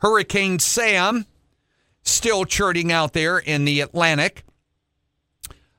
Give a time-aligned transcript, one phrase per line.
[0.00, 1.26] Hurricane Sam
[2.02, 4.44] still churning out there in the Atlantic.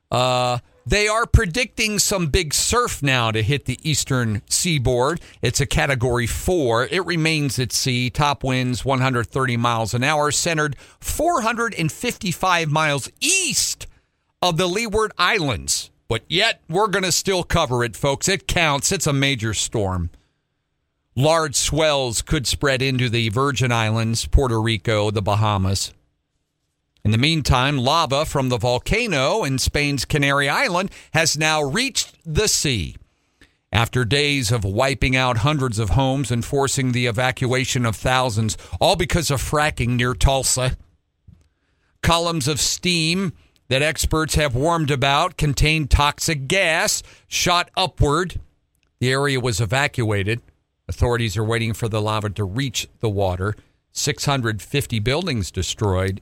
[0.09, 5.22] Uh, they are predicting some big surf now to hit the eastern seaboard.
[5.42, 6.86] It's a category four.
[6.86, 8.10] It remains at sea.
[8.10, 13.88] Top winds 130 miles an hour, centered 455 miles east
[14.42, 15.92] of the Leeward Islands.
[16.08, 18.28] But yet, we're going to still cover it, folks.
[18.28, 18.92] It counts.
[18.92, 20.10] It's a major storm.
[21.16, 25.94] Large swells could spread into the Virgin Islands, Puerto Rico, the Bahamas.
[27.03, 32.48] In the meantime, lava from the volcano in Spain's Canary Island has now reached the
[32.48, 32.95] sea.
[33.73, 38.95] After days of wiping out hundreds of homes and forcing the evacuation of thousands, all
[38.95, 40.78] because of fracking near Tulsa,
[42.02, 43.34] columns of steam
[43.67, 48.39] that experts have warned about contained toxic gas shot upward.
[49.00, 50.41] The area was evacuated.
[50.91, 53.55] Authorities are waiting for the lava to reach the water.
[53.94, 56.20] 650 buildings destroyed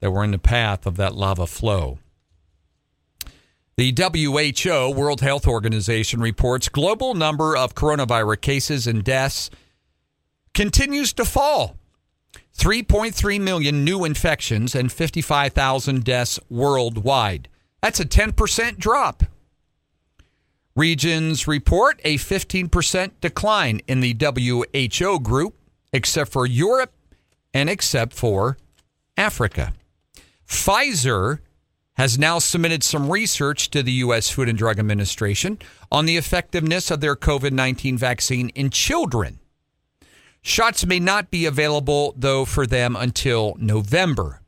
[0.00, 2.00] that were in the path of that lava flow.
[3.76, 9.50] The WHO, World Health Organization, reports global number of coronavirus cases and deaths
[10.52, 11.76] continues to fall.
[12.56, 17.46] 3.3 million new infections and 55,000 deaths worldwide.
[17.80, 19.22] That's a 10% drop.
[20.78, 25.56] Regions report a 15% decline in the WHO group,
[25.92, 26.92] except for Europe
[27.52, 28.56] and except for
[29.16, 29.74] Africa.
[30.46, 31.40] Pfizer
[31.94, 34.30] has now submitted some research to the U.S.
[34.30, 35.58] Food and Drug Administration
[35.90, 39.40] on the effectiveness of their COVID 19 vaccine in children.
[40.42, 44.42] Shots may not be available, though, for them until November.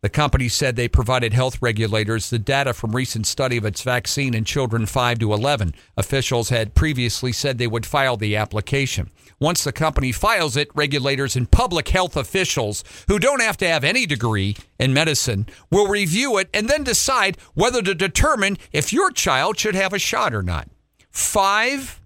[0.00, 4.32] The company said they provided health regulators the data from recent study of its vaccine
[4.32, 5.74] in children 5 to 11.
[5.96, 9.10] Officials had previously said they would file the application.
[9.40, 13.82] Once the company files it, regulators and public health officials who don't have to have
[13.82, 19.10] any degree in medicine will review it and then decide whether to determine if your
[19.10, 20.68] child should have a shot or not.
[21.10, 22.00] 5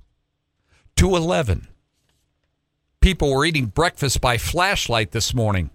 [0.97, 1.69] to 11.
[3.03, 5.71] People were eating breakfast by flashlight this morning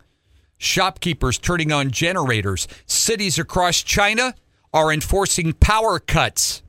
[0.57, 2.67] shopkeepers turning on generators.
[2.85, 4.35] Cities across China
[4.73, 6.61] are enforcing power cuts.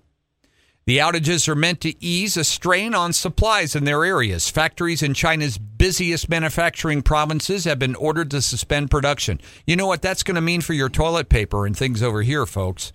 [0.88, 4.48] The outages are meant to ease a strain on supplies in their areas.
[4.48, 9.38] Factories in China's busiest manufacturing provinces have been ordered to suspend production.
[9.66, 12.46] You know what that's going to mean for your toilet paper and things over here,
[12.46, 12.94] folks.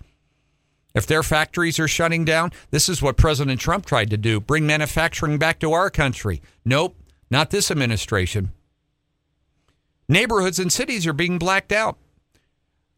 [0.92, 4.66] If their factories are shutting down, this is what President Trump tried to do bring
[4.66, 6.42] manufacturing back to our country.
[6.64, 6.96] Nope,
[7.30, 8.50] not this administration.
[10.08, 11.98] Neighborhoods and cities are being blacked out.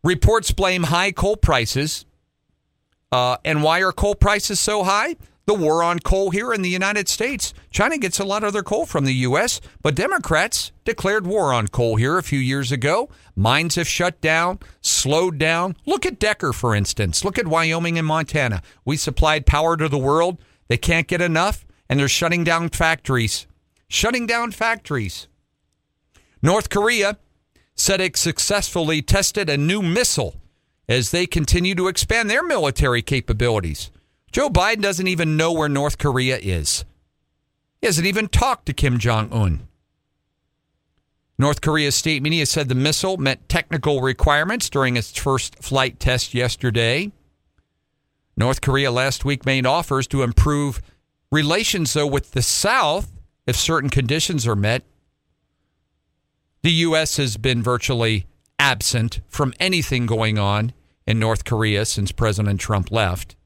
[0.02, 2.04] Reports blame high coal prices.
[3.12, 5.16] Uh, and why are coal prices so high?
[5.46, 7.54] The war on coal here in the United States.
[7.70, 11.68] China gets a lot of their coal from the U.S., but Democrats declared war on
[11.68, 13.08] coal here a few years ago.
[13.36, 15.76] Mines have shut down, slowed down.
[15.86, 17.24] Look at Decker, for instance.
[17.24, 18.60] Look at Wyoming and Montana.
[18.84, 20.38] We supplied power to the world.
[20.66, 23.46] They can't get enough, and they're shutting down factories.
[23.86, 25.28] Shutting down factories.
[26.42, 27.18] North Korea
[27.74, 30.36] said it successfully tested a new missile
[30.88, 33.90] as they continue to expand their military capabilities.
[34.32, 36.84] Joe Biden doesn't even know where North Korea is.
[37.80, 39.68] He hasn't even talked to Kim Jong un.
[41.38, 46.32] North Korea's state media said the missile met technical requirements during its first flight test
[46.32, 47.12] yesterday.
[48.38, 50.80] North Korea last week made offers to improve
[51.30, 53.12] relations, though, with the South
[53.46, 54.82] if certain conditions are met.
[56.66, 57.16] The U.S.
[57.18, 58.26] has been virtually
[58.58, 60.72] absent from anything going on
[61.06, 63.36] in North Korea since President Trump left.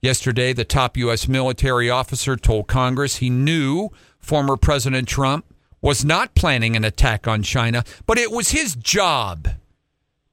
[0.00, 1.26] Yesterday, the top U.S.
[1.26, 3.88] military officer told Congress he knew
[4.20, 9.48] former President Trump was not planning an attack on China, but it was his job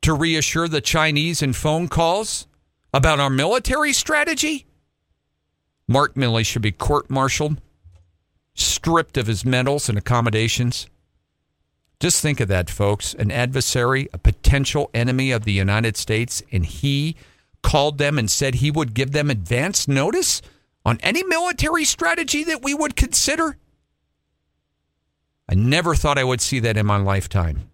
[0.03, 2.45] to reassure the Chinese in phone calls
[2.93, 4.67] about our military strategy.
[5.87, 7.59] Mark Milley should be court martialed
[8.55, 10.87] stripped of his medals and accommodations.
[11.99, 13.13] Just think of that, folks.
[13.13, 17.15] An adversary, a potential enemy of the United States, and he
[17.61, 20.41] called them and said he would give them advance notice
[20.85, 23.57] on any military strategy that we would consider.
[25.49, 27.69] I never thought I would see that in my lifetime.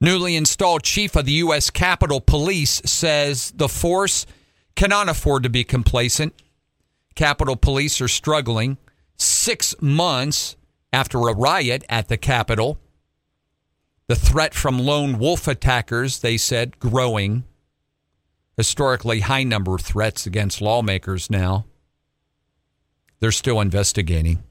[0.00, 1.70] Newly installed chief of the U.S.
[1.70, 4.26] Capitol Police says the force
[4.76, 6.34] cannot afford to be complacent
[7.18, 8.78] Capitol Police are struggling
[9.16, 10.54] six months
[10.92, 12.78] after a riot at the Capitol.
[14.06, 17.42] The threat from lone wolf attackers, they said, growing.
[18.56, 21.66] Historically high number of threats against lawmakers now.
[23.18, 24.44] They're still investigating.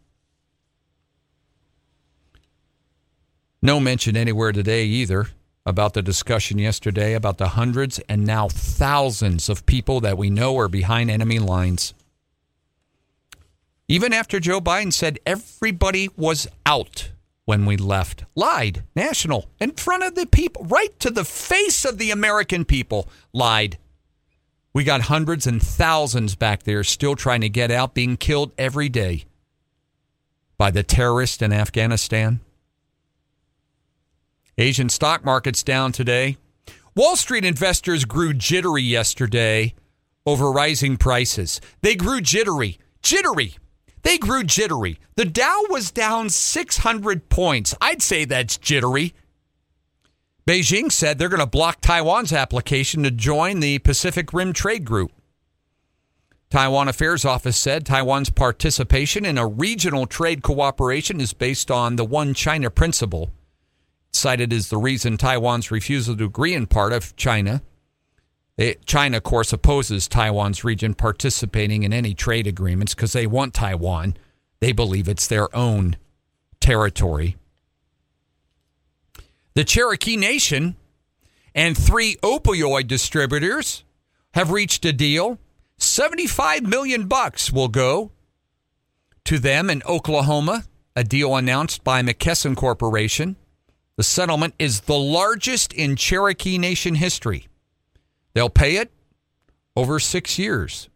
[3.62, 5.28] No mention anywhere today either
[5.66, 10.58] about the discussion yesterday about the hundreds and now thousands of people that we know
[10.60, 11.94] are behind enemy lines.
[13.90, 17.12] Even after Joe Biden said everybody was out
[17.46, 21.98] when we left, lied, national, in front of the people, right to the face of
[21.98, 23.78] the American people, lied.
[24.74, 28.90] We got hundreds and thousands back there still trying to get out, being killed every
[28.90, 29.24] day
[30.58, 32.42] by the terrorists in Afghanistan.
[34.58, 36.36] Asian stock markets down today.
[36.94, 39.74] Wall Street investors grew jittery yesterday
[40.26, 41.62] over rising prices.
[41.82, 43.56] They grew jittery, jittery.
[44.04, 45.00] They grew jittery.
[45.16, 47.76] The Dow was down 600 points.
[47.82, 49.14] I'd say that's jittery.
[50.48, 55.12] Beijing said they're going to block Taiwan's application to join the Pacific Rim Trade Group.
[56.50, 62.06] Taiwan Affairs Office said Taiwan's participation in a regional trade cooperation is based on the
[62.06, 63.32] One China principle
[64.18, 67.62] cited as the reason Taiwan's refusal to agree in part of China.
[68.58, 73.54] Eh, China, of course, opposes Taiwan's region participating in any trade agreements because they want
[73.54, 74.18] Taiwan.
[74.60, 75.98] They believe it's their own
[76.60, 77.38] territory.
[79.54, 80.76] The Cherokee Nation
[81.54, 83.84] and three opioid distributors
[84.34, 85.40] have reached a deal.
[85.78, 88.12] 75 million bucks will go
[89.26, 90.64] to them in Oklahoma,
[90.96, 93.36] a deal announced by McKesson Corporation.
[93.98, 97.47] The settlement is the largest in Cherokee Nation history.
[98.38, 98.92] They'll pay it
[99.76, 100.90] over six years.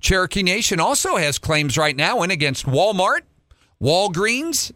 [0.00, 3.22] Cherokee Nation also has claims right now in against Walmart,
[3.82, 4.72] Walgreens,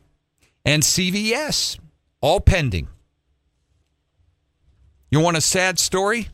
[0.65, 1.79] and CVS,
[2.23, 2.89] all pending.
[5.11, 6.31] You want a sad story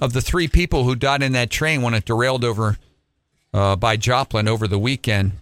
[0.00, 2.76] of the three people who died in that train when it derailed over
[3.52, 5.32] uh, by Joplin over the weekend?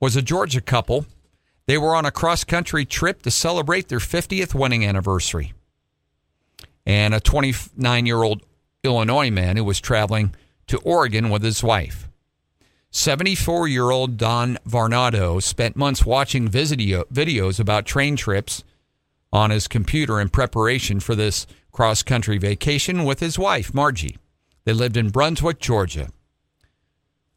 [0.00, 1.04] Was a Georgia couple
[1.66, 5.52] they were on a cross country trip to celebrate their 50th wedding anniversary.
[6.86, 8.47] And a 29 year old
[8.84, 10.34] Illinois man who was traveling
[10.66, 12.08] to Oregon with his wife.
[12.90, 18.64] 74 year old Don Varnado spent months watching video, videos about train trips
[19.32, 24.16] on his computer in preparation for this cross country vacation with his wife, Margie.
[24.64, 26.10] They lived in Brunswick, Georgia.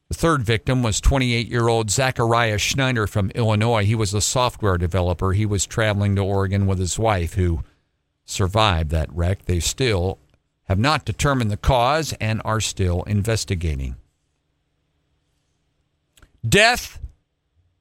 [0.07, 3.85] The third victim was 28 year old Zachariah Schneider from Illinois.
[3.85, 5.31] He was a software developer.
[5.31, 7.63] He was traveling to Oregon with his wife, who
[8.25, 9.45] survived that wreck.
[9.45, 10.19] They still
[10.71, 13.93] have not determined the cause and are still investigating.
[16.47, 16.97] Death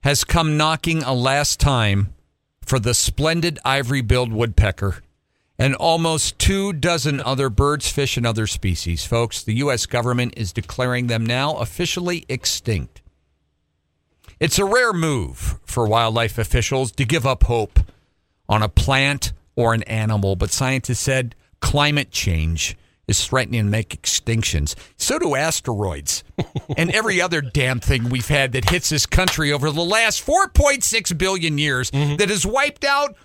[0.01, 2.13] has come knocking a last time
[2.63, 5.05] for the splendid ivory billed woodpecker
[5.57, 9.05] and almost two dozen other birds, fish, and other species.
[9.05, 9.87] Folks, the U.S.
[9.87, 13.03] government is declaring them now officially extinct.
[14.41, 17.79] It's a rare move for wildlife officials to give up hope
[18.49, 22.77] on a plant or an animal, but scientists said climate change
[23.11, 24.75] is threatening to make extinctions.
[24.97, 26.25] So do asteroids
[26.77, 31.19] and every other damn thing we've had that hits this country over the last 4.6
[31.19, 32.17] billion years mm-hmm.
[32.17, 33.17] that has wiped out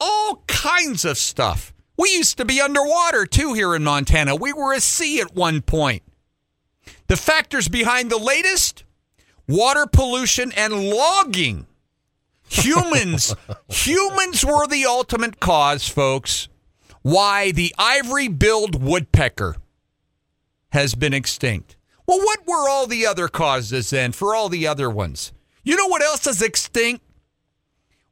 [0.00, 1.74] all kinds of stuff.
[1.98, 4.36] We used to be underwater too here in Montana.
[4.36, 6.04] We were a sea at one point.
[7.08, 8.84] The factors behind the latest
[9.48, 11.66] water pollution and logging.
[12.50, 13.34] Humans,
[13.68, 16.48] humans were the ultimate cause, folks,
[17.08, 19.56] why the ivory billed woodpecker
[20.72, 21.74] has been extinct.
[22.06, 25.32] Well, what were all the other causes then for all the other ones?
[25.62, 27.02] You know what else is extinct?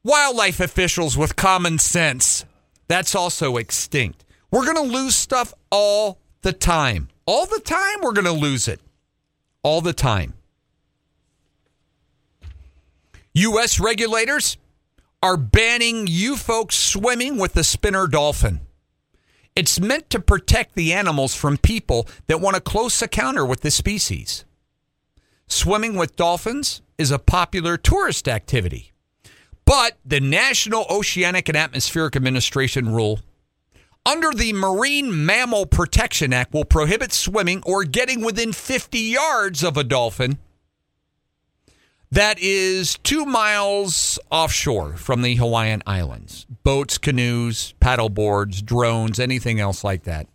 [0.03, 2.47] Wildlife officials with common sense.
[2.89, 4.25] That's also extinct.
[4.51, 7.09] We're going to lose stuff all the time.
[7.27, 8.81] All the time, we're going to lose it.
[9.63, 10.33] All the time.
[13.35, 13.79] U.S.
[13.79, 14.57] regulators
[15.23, 18.61] are banning you folks swimming with the spinner dolphin.
[19.57, 23.71] It's meant to protect the animals from people that want a close encounter with the
[23.71, 24.45] species.
[25.49, 28.93] Swimming with dolphins is a popular tourist activity.
[29.65, 33.21] But the National Oceanic and Atmospheric Administration rule
[34.05, 39.79] under the Marine Mammal Protection Act will prohibit swimming or getting within 50 yards of
[39.79, 40.39] a dolphin
[42.11, 46.47] that is two miles offshore from the Hawaiian Islands.
[46.63, 50.29] Boats, canoes, paddle boards, drones, anything else like that.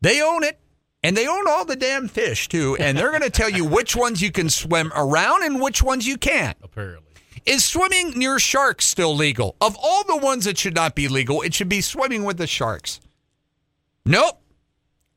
[0.00, 0.58] They own it.
[1.04, 2.76] And they own all the damn fish, too.
[2.78, 6.06] And they're going to tell you which ones you can swim around and which ones
[6.06, 6.56] you can't.
[6.62, 7.12] Apparently.
[7.44, 9.56] Is swimming near sharks still legal?
[9.60, 12.46] Of all the ones that should not be legal, it should be swimming with the
[12.46, 13.00] sharks.
[14.06, 14.40] Nope.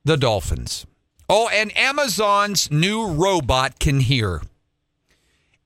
[0.06, 0.88] The dolphins.
[1.30, 4.42] Oh, and Amazon's new robot can hear.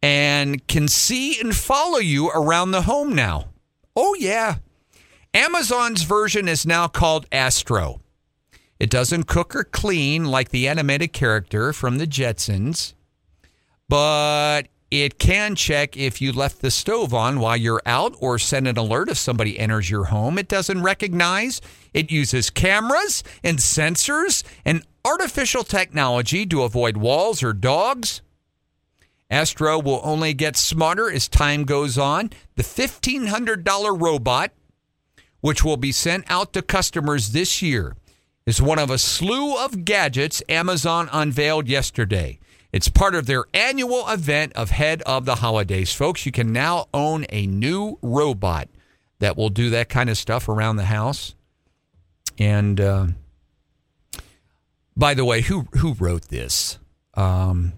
[0.01, 3.49] And can see and follow you around the home now.
[3.95, 4.55] Oh, yeah.
[5.33, 8.01] Amazon's version is now called Astro.
[8.79, 12.93] It doesn't cook or clean like the animated character from the Jetsons,
[13.89, 18.67] but it can check if you left the stove on while you're out or send
[18.67, 20.39] an alert if somebody enters your home.
[20.39, 21.61] It doesn't recognize.
[21.93, 28.21] It uses cameras and sensors and artificial technology to avoid walls or dogs.
[29.29, 32.31] Astro will only get smarter as time goes on.
[32.55, 34.51] The $1,500 robot,
[35.41, 37.95] which will be sent out to customers this year,
[38.45, 42.39] is one of a slew of gadgets Amazon unveiled yesterday.
[42.71, 45.93] It's part of their annual event of Head of the Holidays.
[45.93, 48.69] Folks, you can now own a new robot
[49.19, 51.35] that will do that kind of stuff around the house.
[52.37, 53.07] And uh,
[54.95, 56.77] by the way, who who wrote this?
[57.15, 57.73] Um,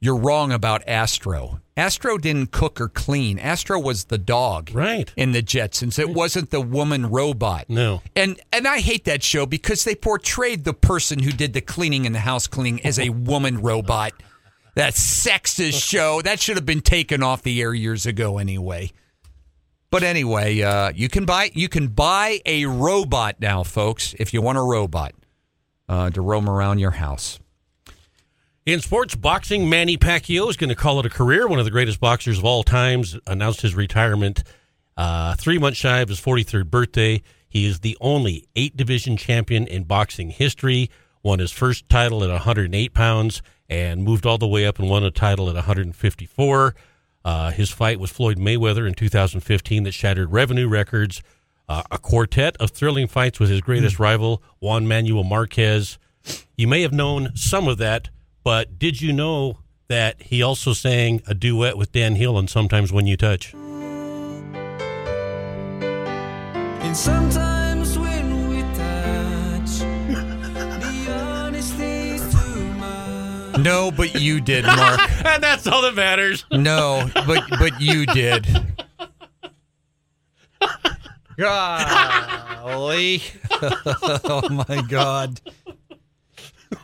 [0.00, 1.60] you're wrong about Astro.
[1.76, 3.38] Astro didn't cook or clean.
[3.38, 5.12] Astro was the dog, Right.
[5.16, 7.66] In the Jetsons, it wasn't the woman robot.
[7.68, 8.02] No.
[8.14, 12.06] And and I hate that show because they portrayed the person who did the cleaning
[12.06, 14.12] and the house cleaning as a woman robot.
[14.74, 18.92] That sexist show that should have been taken off the air years ago anyway.
[19.90, 24.42] But anyway, uh, you can buy you can buy a robot now, folks, if you
[24.42, 25.14] want a robot
[25.88, 27.38] uh, to roam around your house.
[28.66, 31.46] In sports boxing, Manny Pacquiao is going to call it a career.
[31.46, 34.42] One of the greatest boxers of all times announced his retirement
[34.96, 37.22] uh, three months shy of his 43rd birthday.
[37.48, 40.90] He is the only eight division champion in boxing history.
[41.22, 45.04] Won his first title at 108 pounds and moved all the way up and won
[45.04, 46.74] a title at 154.
[47.24, 51.22] Uh, his fight with Floyd Mayweather in 2015 that shattered revenue records.
[51.68, 56.00] Uh, a quartet of thrilling fights with his greatest rival, Juan Manuel Marquez.
[56.56, 58.08] You may have known some of that,
[58.46, 62.92] but did you know that he also sang a duet with Dan Hill on Sometimes
[62.92, 63.52] When You Touch?
[66.84, 73.58] And sometimes when we touch, the honesty's too much.
[73.58, 75.00] No, but you did, Mark.
[75.26, 76.44] and that's all that matters.
[76.52, 78.46] No, but but you did.
[81.36, 83.22] Golly.
[83.60, 85.40] oh my God.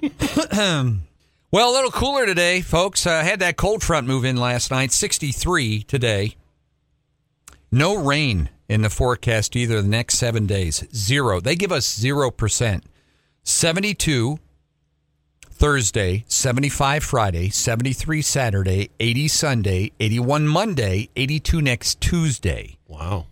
[1.53, 3.07] well, a little cooler today, folks.
[3.07, 6.35] I had that cold front move in last night, 63 today.
[7.71, 10.83] No rain in the forecast either the next seven days.
[10.95, 11.41] Zero.
[11.41, 12.83] They give us 0%.
[13.45, 14.39] 72
[15.51, 22.79] Thursday, 75 Friday, 73 Saturday, 80 Sunday, 81 Monday, 82 next Tuesday.
[22.89, 23.27] Wow.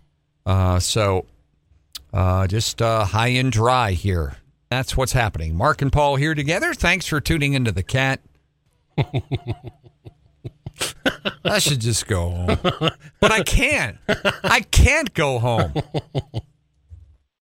[0.45, 1.25] Uh, so
[2.13, 4.37] uh, just uh, high and dry here.
[4.71, 5.53] That's what's happening.
[5.57, 6.73] Mark and Paul here together.
[6.73, 8.21] Thanks for tuning into the cat.
[11.43, 12.57] I should just go home.
[13.19, 13.97] But I can't.
[14.45, 15.73] I can't go home.